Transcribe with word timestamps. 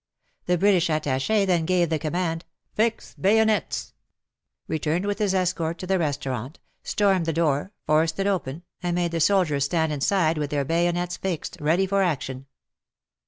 The 0.47 0.57
British 0.57 0.87
Attach^ 0.87 1.45
then 1.45 1.63
gave 1.63 1.89
the 1.91 1.99
command" 1.99 2.43
Fix 2.81 3.13
Bayonets," 3.13 3.93
returned 4.67 5.05
with 5.05 5.19
his 5.19 5.35
escort 5.35 5.77
to 5.77 5.85
the 5.85 5.99
restaurant, 5.99 6.57
stormed 6.81 7.27
the 7.27 7.31
door, 7.33 7.71
forced 7.85 8.17
it 8.17 8.25
open, 8.25 8.63
and 8.81 8.95
made 8.95 9.11
the 9.11 9.19
soldiers 9.19 9.65
stand 9.65 9.93
inside 9.93 10.39
with 10.39 10.49
their 10.49 10.65
bayonets 10.65 11.17
fixed, 11.17 11.55
ready 11.59 11.85
for 11.85 12.01
action. 12.01 12.47